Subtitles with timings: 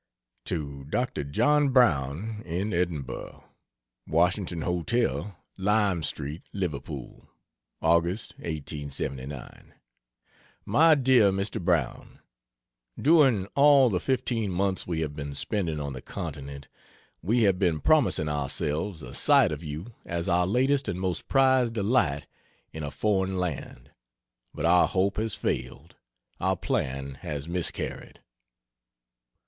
[0.45, 1.23] To Dr.
[1.23, 3.47] John Brown, in Edinburgh:
[4.07, 7.27] WASHINGTON HOTEL, LIME STREET, LIVERPOOL.
[7.83, 8.03] Aug.
[8.05, 9.75] (1879)
[10.65, 11.63] MY DEAR MR.
[11.63, 12.17] BROWN,
[12.99, 16.67] During all the 15 months we have been spending on the continent,
[17.21, 21.75] we have been promising ourselves a sight of you as our latest and most prized
[21.75, 22.25] delight
[22.73, 23.91] in a foreign land
[24.51, 25.95] but our hope has failed,
[26.39, 28.19] our plan has miscarried.